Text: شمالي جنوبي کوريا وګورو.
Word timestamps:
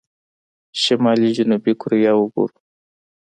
شمالي 0.81 1.29
جنوبي 1.37 1.73
کوريا 1.81 2.11
وګورو. 2.17 2.57